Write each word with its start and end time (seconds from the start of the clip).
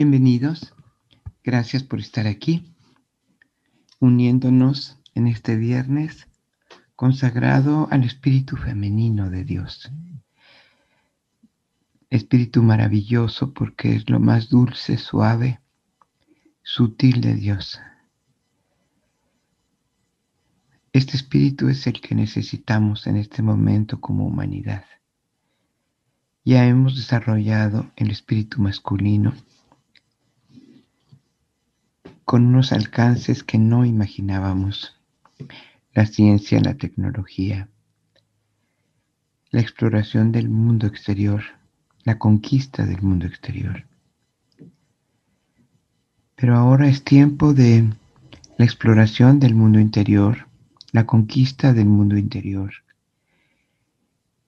Bienvenidos. 0.00 0.72
Gracias 1.44 1.82
por 1.82 2.00
estar 2.00 2.26
aquí, 2.26 2.74
uniéndonos 3.98 4.98
en 5.14 5.26
este 5.26 5.56
viernes 5.56 6.26
consagrado 6.96 7.86
al 7.90 8.04
espíritu 8.04 8.56
femenino 8.56 9.28
de 9.28 9.44
Dios. 9.44 9.92
Espíritu 12.08 12.62
maravilloso 12.62 13.52
porque 13.52 13.94
es 13.94 14.08
lo 14.08 14.20
más 14.20 14.48
dulce, 14.48 14.96
suave, 14.96 15.60
sutil 16.62 17.20
de 17.20 17.34
Dios. 17.34 17.78
Este 20.94 21.18
espíritu 21.18 21.68
es 21.68 21.86
el 21.86 22.00
que 22.00 22.14
necesitamos 22.14 23.06
en 23.06 23.18
este 23.18 23.42
momento 23.42 24.00
como 24.00 24.26
humanidad. 24.26 24.86
Ya 26.42 26.64
hemos 26.64 26.96
desarrollado 26.96 27.90
el 27.96 28.10
espíritu 28.10 28.62
masculino 28.62 29.34
con 32.30 32.46
unos 32.46 32.70
alcances 32.70 33.42
que 33.42 33.58
no 33.58 33.84
imaginábamos. 33.84 34.96
La 35.92 36.06
ciencia, 36.06 36.60
la 36.60 36.74
tecnología, 36.76 37.68
la 39.50 39.60
exploración 39.60 40.30
del 40.30 40.48
mundo 40.48 40.86
exterior, 40.86 41.42
la 42.04 42.20
conquista 42.20 42.86
del 42.86 43.02
mundo 43.02 43.26
exterior. 43.26 43.84
Pero 46.36 46.54
ahora 46.56 46.86
es 46.86 47.02
tiempo 47.02 47.52
de 47.52 47.92
la 48.56 48.64
exploración 48.64 49.40
del 49.40 49.56
mundo 49.56 49.80
interior, 49.80 50.46
la 50.92 51.06
conquista 51.06 51.72
del 51.72 51.86
mundo 51.86 52.16
interior. 52.16 52.72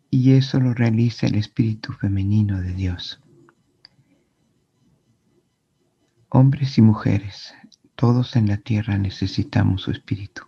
Y 0.09 0.35
eso 0.35 0.61
lo 0.61 0.73
realiza 0.73 1.27
el 1.27 1.35
espíritu 1.35 1.93
femenino 1.95 2.61
de 2.61 2.75
Dios. 2.75 3.21
Hombres 6.29 6.79
y 6.79 6.83
mujeres, 6.83 7.55
todos 8.03 8.35
en 8.35 8.49
la 8.49 8.57
tierra 8.57 8.99
necesitamos 8.99 9.83
su 9.83 9.93
espíritu. 9.93 10.43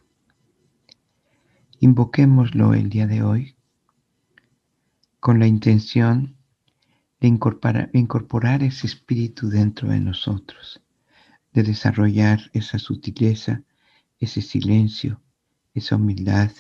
Invoquémoslo 1.79 2.75
el 2.75 2.91
día 2.91 3.07
de 3.07 3.23
hoy 3.23 3.55
con 5.21 5.39
la 5.39 5.47
intención 5.47 6.37
de 7.21 7.29
incorporar, 7.29 7.91
incorporar, 7.93 8.65
ese 8.65 8.89
espíritu 8.89 9.51
dentro 9.51 9.91
de 9.91 10.01
nosotros, 10.01 10.83
de 11.53 11.63
desarrollar 11.63 12.41
esa 12.55 12.81
sutileza, 12.81 13.63
ese 14.19 14.43
silencio, 14.43 15.23
esa 15.75 15.95
humildad, 15.95 16.51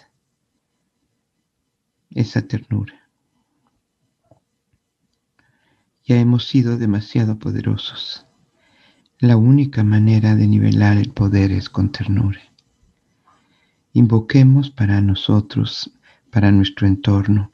esa 2.10 2.42
ternura. 2.42 3.10
Ya 6.04 6.20
hemos 6.20 6.46
sido 6.46 6.78
demasiado 6.78 7.36
poderosos. 7.40 8.28
La 9.24 9.38
única 9.38 9.82
manera 9.82 10.36
de 10.36 10.46
nivelar 10.46 10.98
el 10.98 11.10
poder 11.10 11.50
es 11.50 11.70
con 11.70 11.90
ternura. 11.90 12.42
Invoquemos 13.94 14.70
para 14.70 15.00
nosotros, 15.00 15.90
para 16.30 16.52
nuestro 16.52 16.86
entorno, 16.86 17.50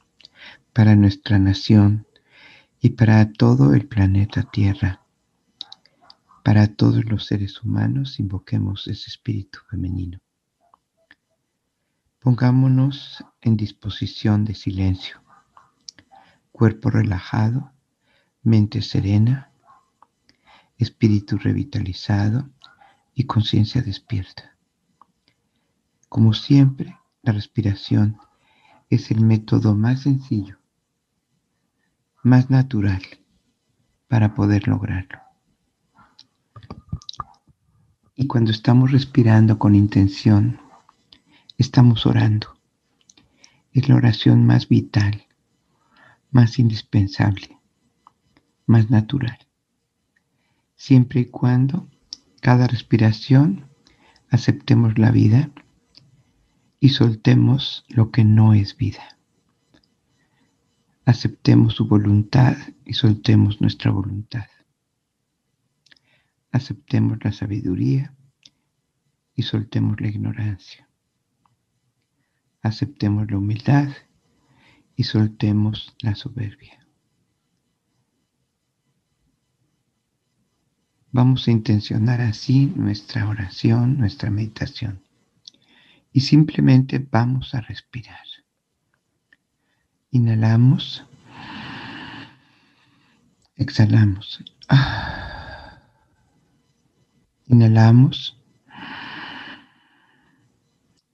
para 0.72 0.96
nuestra 0.96 1.38
nación 1.38 2.08
y 2.80 2.90
para 2.90 3.32
todo 3.32 3.72
el 3.72 3.86
planeta 3.86 4.42
Tierra. 4.42 5.02
Para 6.42 6.66
todos 6.66 7.04
los 7.04 7.26
seres 7.26 7.62
humanos, 7.62 8.18
invoquemos 8.18 8.88
ese 8.88 9.08
espíritu 9.08 9.60
femenino. 9.70 10.18
Pongámonos 12.18 13.24
en 13.42 13.56
disposición 13.56 14.44
de 14.44 14.56
silencio, 14.56 15.22
cuerpo 16.50 16.90
relajado, 16.90 17.70
mente 18.42 18.82
serena, 18.82 19.49
espíritu 20.82 21.38
revitalizado 21.38 22.48
y 23.14 23.24
conciencia 23.24 23.82
despierta. 23.82 24.56
Como 26.08 26.34
siempre, 26.34 26.98
la 27.22 27.32
respiración 27.32 28.18
es 28.88 29.10
el 29.10 29.20
método 29.20 29.74
más 29.74 30.02
sencillo, 30.02 30.58
más 32.22 32.50
natural 32.50 33.02
para 34.08 34.34
poder 34.34 34.66
lograrlo. 34.66 35.20
Y 38.16 38.26
cuando 38.26 38.50
estamos 38.50 38.90
respirando 38.90 39.58
con 39.58 39.74
intención, 39.74 40.60
estamos 41.56 42.06
orando. 42.06 42.48
Es 43.72 43.88
la 43.88 43.94
oración 43.94 44.44
más 44.46 44.68
vital, 44.68 45.26
más 46.30 46.58
indispensable, 46.58 47.58
más 48.66 48.90
natural. 48.90 49.38
Siempre 50.80 51.20
y 51.20 51.24
cuando 51.26 51.88
cada 52.40 52.66
respiración 52.66 53.66
aceptemos 54.30 54.98
la 54.98 55.10
vida 55.10 55.50
y 56.80 56.88
soltemos 56.88 57.84
lo 57.88 58.10
que 58.10 58.24
no 58.24 58.54
es 58.54 58.76
vida. 58.76 59.18
Aceptemos 61.04 61.74
su 61.74 61.86
voluntad 61.86 62.56
y 62.86 62.94
soltemos 62.94 63.60
nuestra 63.60 63.90
voluntad. 63.90 64.46
Aceptemos 66.50 67.18
la 67.22 67.32
sabiduría 67.32 68.14
y 69.34 69.42
soltemos 69.42 70.00
la 70.00 70.08
ignorancia 70.08 70.90
aceptemos 72.62 73.30
la 73.30 73.38
humildad 73.38 73.88
y 74.96 75.04
soltemos 75.04 75.94
la 76.02 76.14
soberbia. 76.14 76.79
Vamos 81.12 81.48
a 81.48 81.50
intencionar 81.50 82.20
así 82.20 82.72
nuestra 82.76 83.28
oración, 83.28 83.98
nuestra 83.98 84.30
meditación. 84.30 85.02
Y 86.12 86.20
simplemente 86.20 87.04
vamos 87.10 87.54
a 87.54 87.60
respirar. 87.60 88.24
Inhalamos. 90.12 91.04
Exhalamos. 93.56 94.44
Inhalamos. 97.46 98.36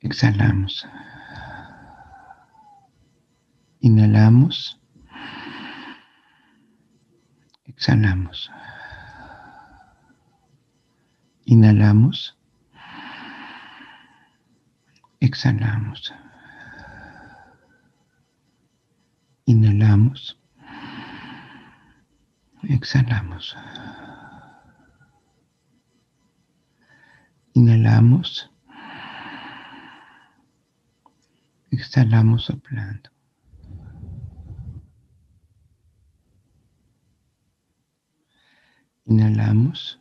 Exhalamos. 0.01 0.87
Inhalamos. 3.81 4.79
Exhalamos. 7.65 8.51
Inhalamos. 11.49 12.37
Exhalamos. 15.21 16.13
Inhalamos. 19.45 20.37
Exhalamos. 22.65 23.57
Inhalamos. 27.55 28.51
Exhalamos 31.71 32.47
soplando. 32.47 33.11
Inhalamos. 39.05 40.01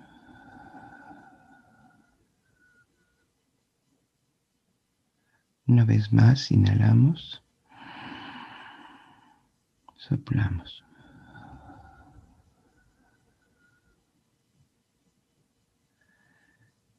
Una 5.71 5.85
vez 5.85 6.11
más, 6.11 6.51
inhalamos, 6.51 7.41
soplamos. 9.95 10.83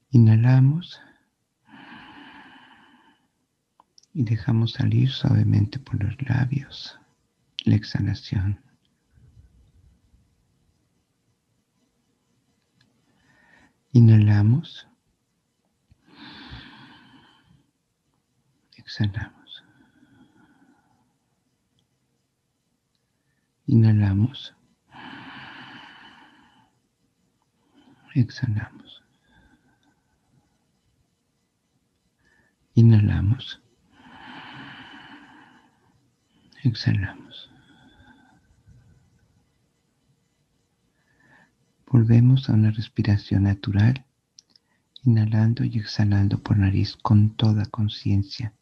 Inhalamos 0.09 1.03
y 4.15 4.25
dejamos 4.25 4.73
salir 4.73 5.11
suavemente 5.11 5.79
por 5.79 6.03
los 6.03 6.17
labios 6.23 6.99
la 7.67 7.77
exhalación. 7.77 8.59
Inhalamos 13.93 14.89
exhalamos. 18.93 19.65
Inhalamos. 23.67 24.55
Exhalamos. 28.15 29.03
Inhalamos. 32.75 33.63
Exhalamos. 36.63 37.51
Volvemos 41.87 42.51
a 42.51 42.53
una 42.53 42.71
respiración 42.71 43.45
natural, 43.45 44.05
inhalando 45.03 45.65
y 45.65 45.79
exhalando 45.79 46.43
por 46.43 46.59
nariz 46.59 46.97
con 46.97 47.31
toda 47.37 47.65
conciencia. 47.65 48.53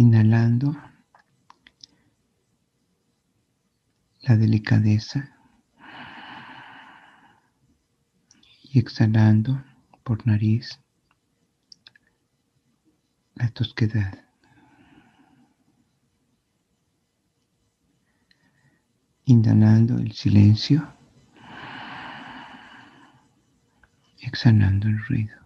Inhalando 0.00 0.74
la 4.22 4.34
delicadeza 4.34 5.36
y 8.62 8.78
exhalando 8.78 9.62
por 10.02 10.26
nariz 10.26 10.80
la 13.34 13.50
tosquedad. 13.50 14.24
Inhalando 19.26 19.98
el 19.98 20.12
silencio, 20.12 20.94
exhalando 24.22 24.88
el 24.88 24.98
ruido. 25.04 25.39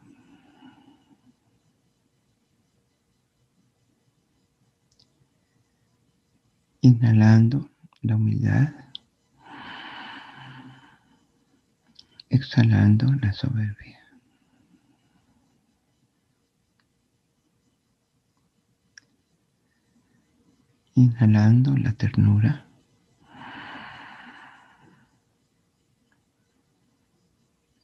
Inhalando 6.84 7.70
la 8.02 8.14
humildad, 8.16 8.68
exhalando 12.28 13.06
la 13.22 13.32
soberbia. 13.32 14.00
Inhalando 20.96 21.74
la 21.78 21.92
ternura. 21.92 22.66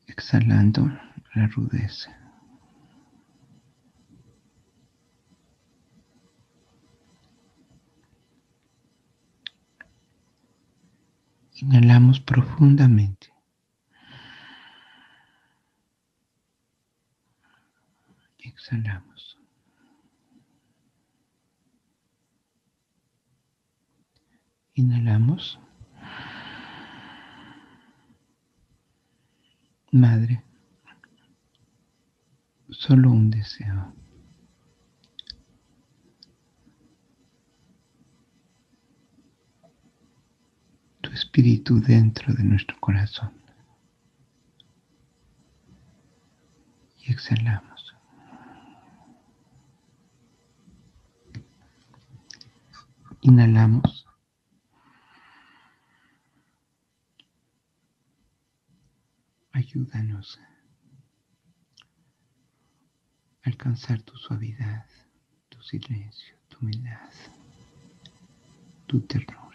Exhalando 0.06 0.90
la 1.34 1.46
rudeza. 1.46 2.29
Inhalamos 11.62 12.20
profundamente. 12.20 13.30
Exhalamos. 18.38 19.36
Inhalamos. 24.74 25.58
Madre, 29.92 30.42
solo 32.70 33.10
un 33.10 33.30
deseo. 33.30 33.99
Tu 41.10 41.16
espíritu 41.16 41.80
dentro 41.80 42.32
de 42.32 42.44
nuestro 42.44 42.78
corazón. 42.78 43.32
Y 47.04 47.10
exhalamos. 47.10 47.96
Inhalamos. 53.22 54.06
Ayúdanos 59.50 60.38
a 63.42 63.48
alcanzar 63.48 64.00
tu 64.02 64.16
suavidad, 64.16 64.86
tu 65.48 65.60
silencio, 65.62 66.36
tu 66.48 66.58
humildad, 66.60 67.10
tu 68.86 69.00
ternura. 69.00 69.49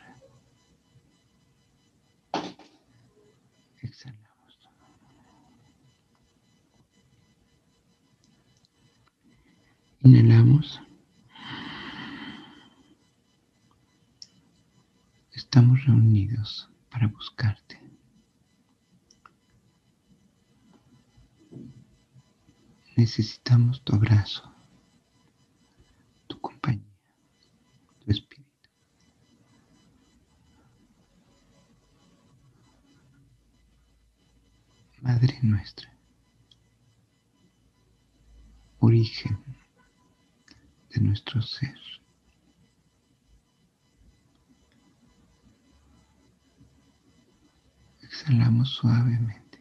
Exhalamos. 3.85 4.59
Inhalamos. 10.03 10.81
Estamos 15.33 15.85
reunidos 15.85 16.67
para 16.89 17.07
buscarte. 17.07 17.79
Necesitamos 22.97 23.83
tu 23.83 23.95
abrazo, 23.95 24.51
tu 26.27 26.39
compañía, 26.41 26.94
Madre 35.05 35.37
nuestra, 35.43 35.87
origen 38.79 39.37
de 40.89 40.99
nuestro 40.99 41.43
ser. 41.43 41.77
Exhalamos 48.01 48.69
suavemente. 48.69 49.59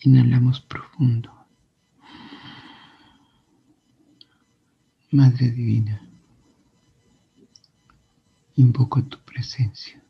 Inhalamos 0.00 0.62
profundo. 0.62 1.30
Madre 5.10 5.50
Divina, 5.50 6.00
invoco 8.56 9.02
tu 9.02 9.18
presencia. 9.24 10.00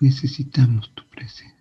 Necesitamos 0.00 0.90
tu 0.94 1.06
presencia. 1.10 1.59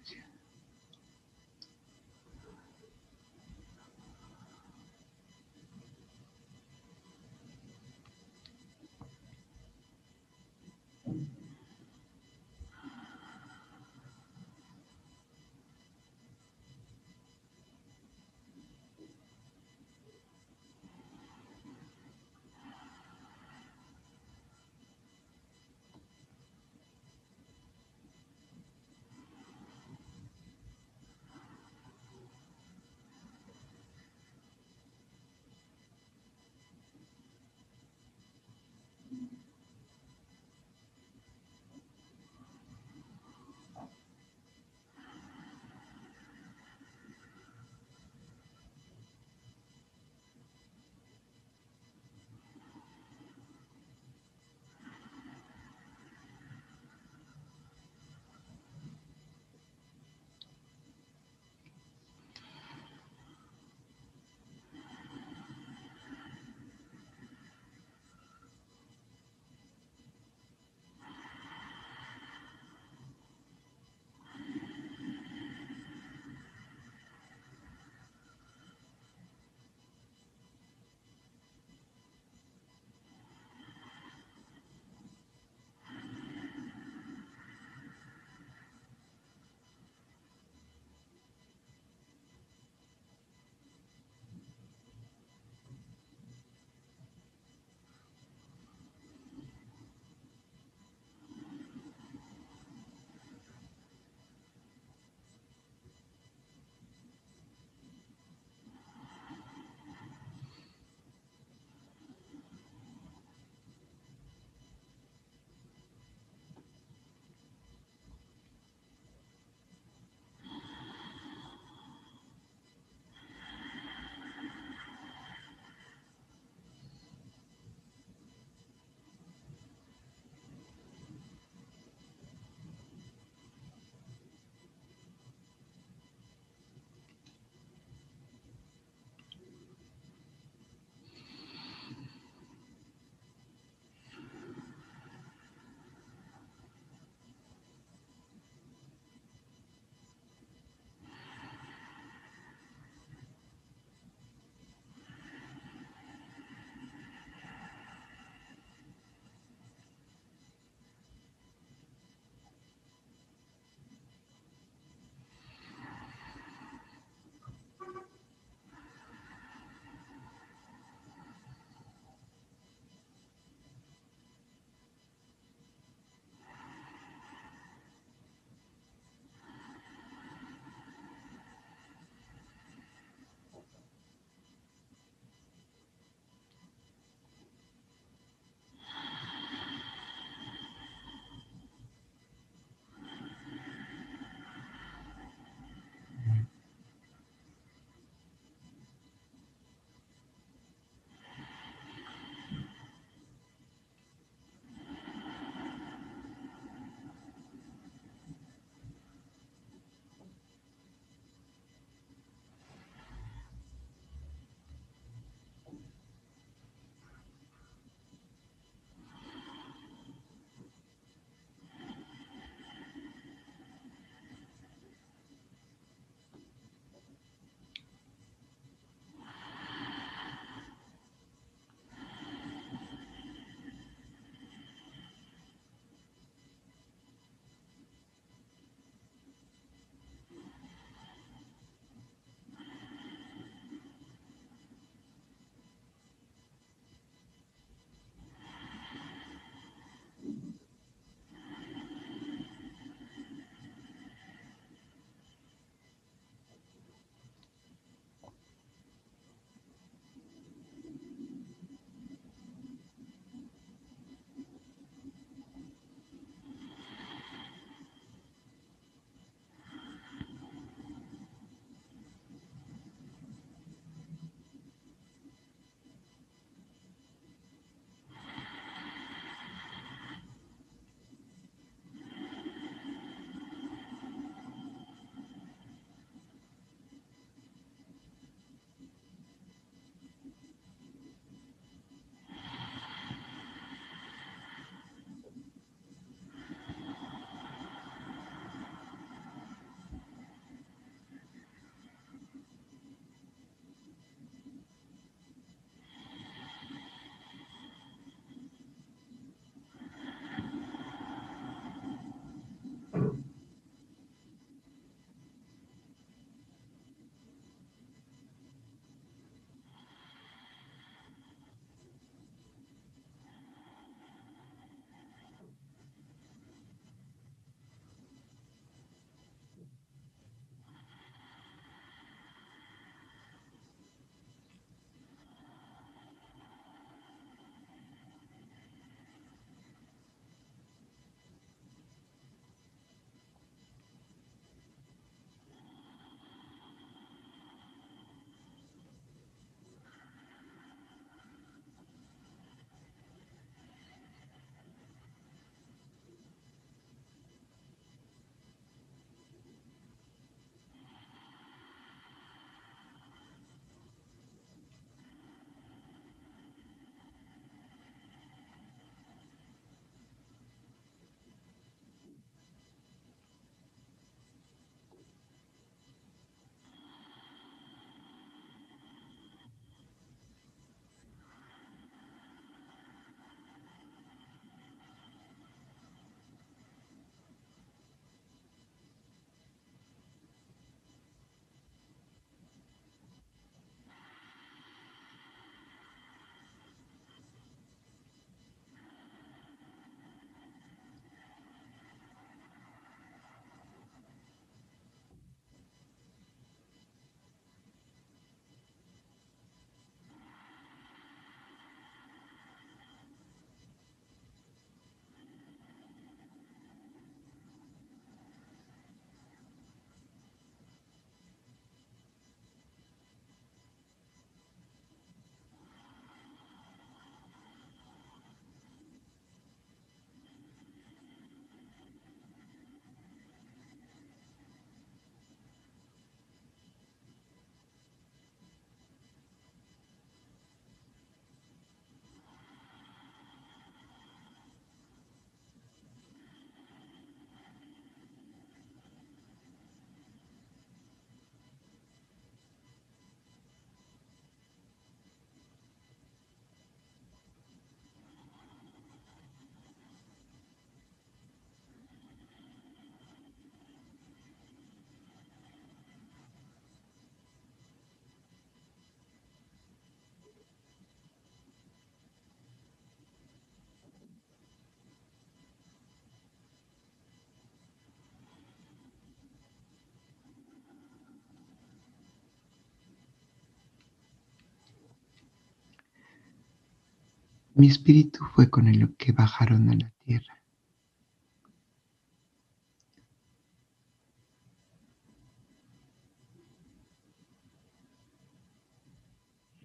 Mi 487.60 487.68
espíritu 487.68 488.24
fue 488.34 488.50
con 488.50 488.70
el 488.70 488.96
que 488.96 489.12
bajaron 489.12 489.70
a 489.70 489.76
la 489.76 489.90
tierra. 490.06 490.42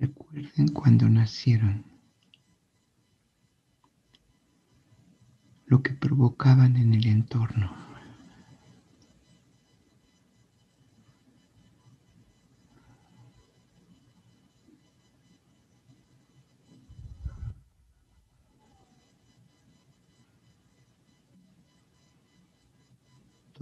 Recuerden 0.00 0.72
cuando 0.72 1.08
nacieron, 1.08 1.84
lo 5.66 5.80
que 5.80 5.92
provocaban 5.92 6.76
en 6.76 6.94
el 6.94 7.06
entorno. 7.06 7.83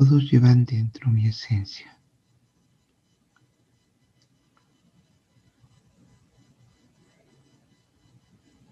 Todos 0.04 0.28
llevan 0.32 0.64
dentro 0.64 1.08
mi 1.10 1.28
esencia. 1.28 1.96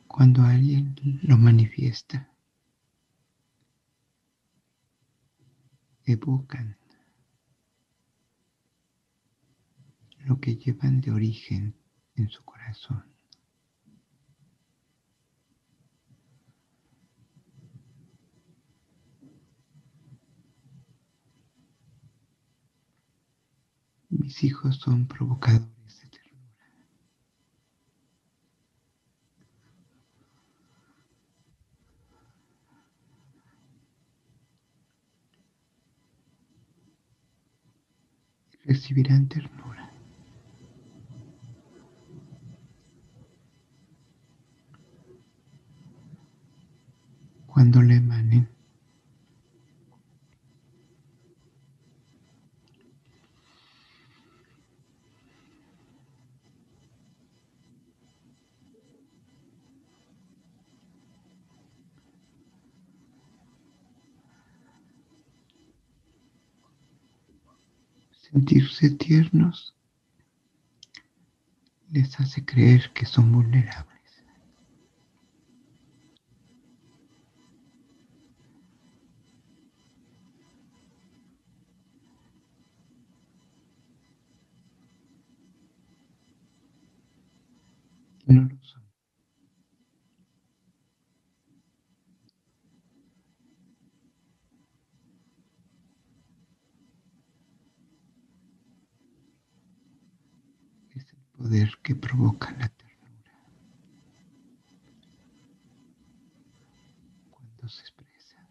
Cuando 0.08 0.42
alguien 0.42 0.96
lo 1.22 1.36
manifiesta, 1.36 2.32
evocan 6.04 6.76
lo 10.24 10.40
que 10.40 10.56
llevan 10.56 11.00
de 11.00 11.12
origen 11.12 11.76
en 12.16 12.28
su 12.28 12.42
corazón. 12.42 13.09
Hijos 24.42 24.76
son 24.76 25.06
provocadores 25.06 26.00
de 26.00 26.08
ternura. 26.08 26.56
Recibirán 38.64 39.28
ternura. 39.28 39.79
Sentirse 68.32 68.90
tiernos 68.90 69.74
les 71.90 72.18
hace 72.20 72.44
creer 72.44 72.92
que 72.92 73.04
son 73.06 73.32
vulnerables. 73.32 73.89
Provoca 102.20 102.50
la 102.58 102.68
ternura 102.68 103.32
cuando 107.30 107.68
se 107.68 107.80
expresa. 107.80 108.46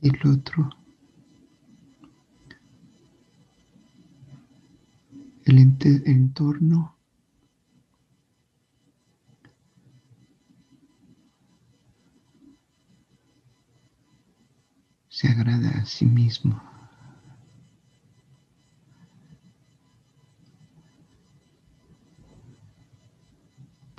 Y 0.00 0.08
el 0.10 0.30
otro, 0.30 0.70
el 5.44 5.58
entorno 5.58 6.96
se 15.08 15.26
agrada 15.28 15.70
a 15.70 15.84
sí 15.84 16.06
mismo. 16.06 16.69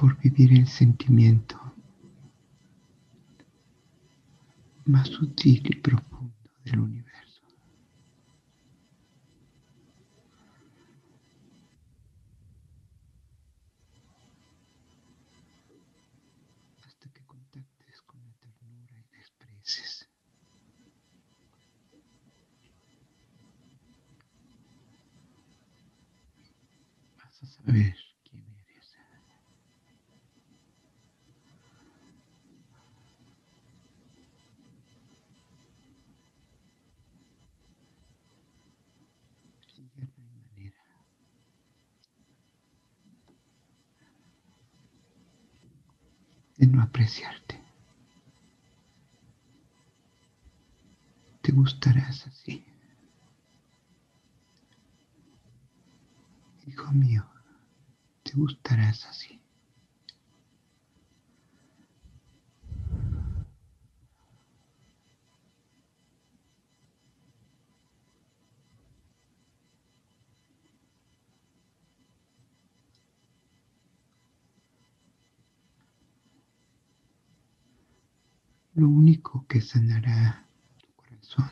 Por 0.01 0.17
vivir 0.17 0.51
el 0.53 0.67
sentimiento 0.67 1.61
más 4.85 5.07
sutil 5.07 5.61
y 5.63 5.75
profundo 5.75 6.33
del 6.65 6.79
universo. 6.79 7.43
Hasta 16.83 17.07
que 17.11 17.23
contactes 17.27 18.01
con 18.01 18.23
la 18.25 18.33
ternura 18.39 18.97
y 18.97 19.11
la 19.11 19.19
expreses. 19.19 20.09
Vas 27.17 27.43
a 27.43 27.45
saber 27.45 28.00
de 46.61 46.67
no 46.67 46.83
apreciarte. 46.83 47.59
Te 51.41 51.51
gustarás 51.51 52.27
así. 52.27 52.63
Hijo 56.67 56.91
mío, 56.91 57.25
te 58.21 58.33
gustarás 58.33 59.07
así. 59.07 59.40
Lo 78.81 78.89
único 78.89 79.45
que 79.47 79.61
sanará 79.61 80.47
tu 80.79 80.87
corazón 80.95 81.51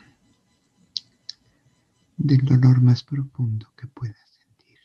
del 2.16 2.44
dolor 2.44 2.80
más 2.80 3.04
profundo 3.04 3.72
que 3.76 3.86
puedas 3.86 4.28
sentir. 4.40 4.80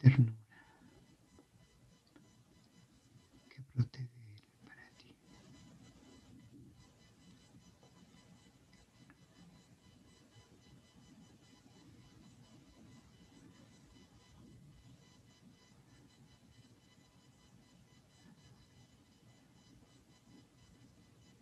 Es 0.00 0.18
la 0.18 0.32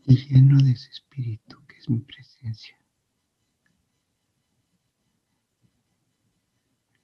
y 0.06 0.16
lleno 0.16 0.62
de 0.62 0.72
ese 0.72 0.90
espíritu 0.90 1.64
que 1.66 1.76
es 1.78 1.88
mi 1.88 1.98
presencia. 1.98 2.76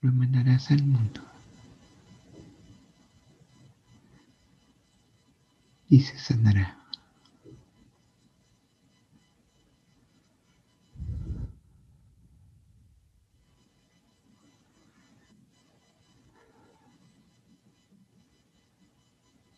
lo 0.01 0.09
emanarás 0.09 0.71
al 0.71 0.83
mundo. 0.85 1.21
Y 5.89 6.01
se 6.01 6.17
sanará. 6.19 6.79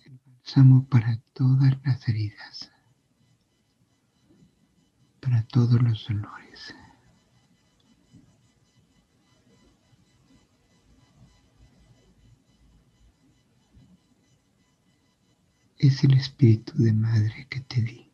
El 0.05 0.19
bálsamo 0.25 0.87
para 0.89 1.21
todas 1.35 1.77
las 1.85 2.09
heridas, 2.09 2.73
para 5.33 5.45
todos 5.45 5.83
los 5.83 6.07
dolores. 6.07 6.75
es 15.79 16.05
el 16.05 16.15
espíritu 16.15 16.75
de 16.77 16.93
madre 16.93 17.47
que 17.51 17.61
te 17.61 17.81
di. 17.81 18.12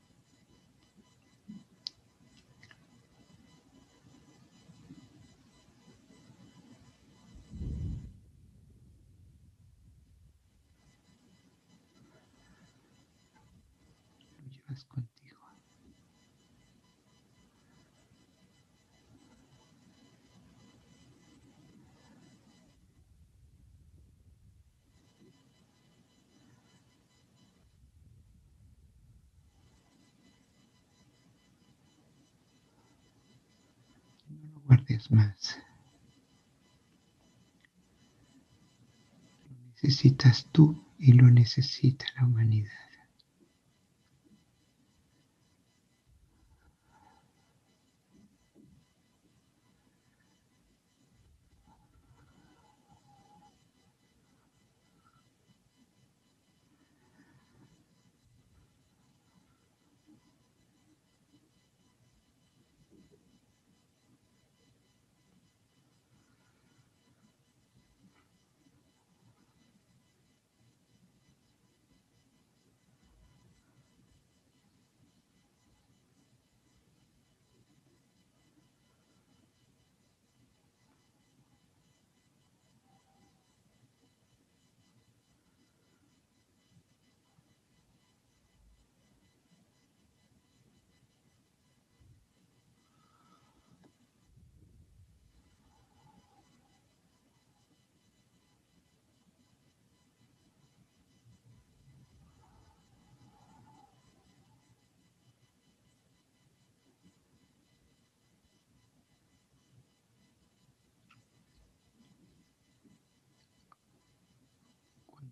Necesitas 39.98 40.46
tú 40.52 40.80
y 40.96 41.12
lo 41.12 41.28
necesita 41.28 42.06
la 42.14 42.24
humanidad. 42.24 42.88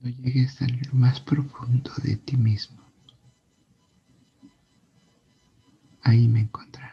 Llegues 0.09 0.63
a 0.63 0.67
lo 0.69 0.95
más 0.95 1.21
profundo 1.21 1.91
de 2.03 2.17
ti 2.17 2.37
mismo, 2.37 2.79
ahí 6.03 6.29
me 6.29 6.41
encontrarás. 6.41 6.86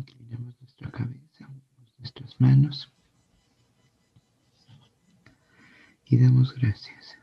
Inclinamos 0.00 0.54
nuestra 0.60 0.90
cabeza, 0.90 1.46
nuestras 1.98 2.40
manos 2.40 2.90
y 6.06 6.16
damos 6.16 6.54
gracias 6.54 7.18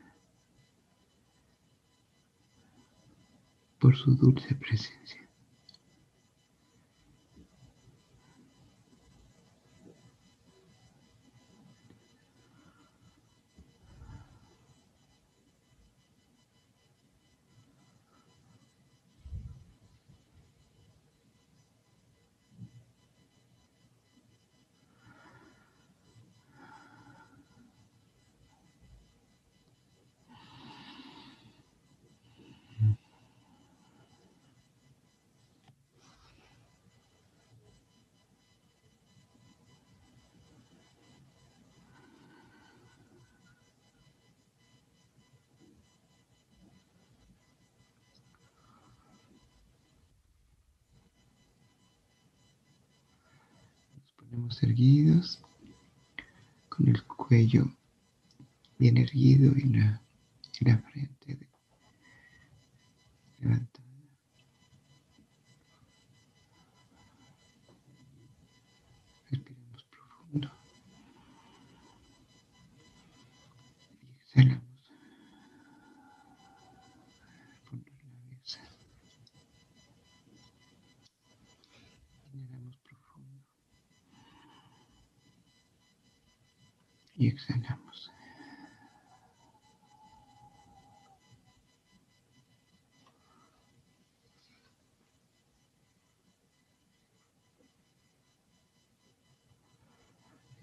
por 3.80 3.96
su 3.96 4.14
dulce 4.14 4.54
presencia. 4.54 5.27
Ponemos 54.30 54.62
erguidos, 54.62 55.40
con 56.68 56.88
el 56.88 57.02
cuello 57.04 57.70
bien 58.78 58.96
erguido 58.98 59.52
y 59.56 59.64
la, 59.64 60.00
y 60.60 60.64
la 60.64 60.78
frente 60.78 61.47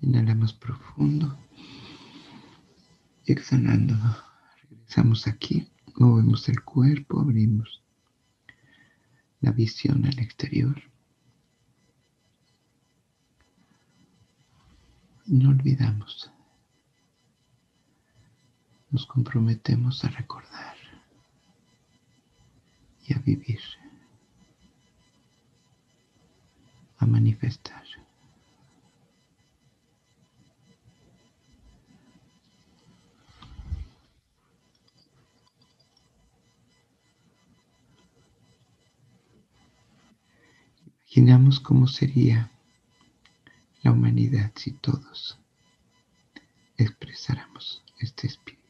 más 0.05 0.53
profundo. 0.53 1.37
Y 3.25 3.31
exhalando, 3.31 3.95
regresamos 4.69 5.27
aquí, 5.27 5.67
movemos 5.95 6.47
el 6.47 6.63
cuerpo, 6.63 7.19
abrimos 7.19 7.81
la 9.41 9.51
visión 9.51 10.05
al 10.05 10.19
exterior. 10.19 10.81
No 15.25 15.49
olvidamos. 15.49 16.31
Nos 18.91 19.07
comprometemos 19.07 20.05
a 20.05 20.09
recordar 20.09 20.77
y 23.07 23.13
a 23.13 23.17
vivir, 23.17 23.59
a 26.99 27.05
manifestar. 27.07 27.83
Imaginamos 41.17 41.61
cómo 41.61 41.87
sería 41.87 42.51
la 43.83 43.93
humanidad 43.93 44.51
si 44.53 44.71
todos 44.71 45.39
expresáramos 46.75 47.81
este 47.99 48.27
espíritu. 48.27 48.61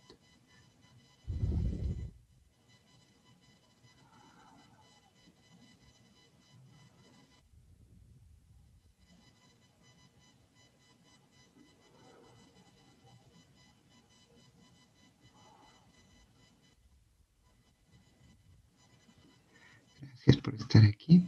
Gracias 20.00 20.38
por 20.38 20.54
estar 20.54 20.86
aquí. 20.86 21.28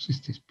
Observemos 0.00 0.08
este 0.08 0.32
espíritu. 0.32 0.49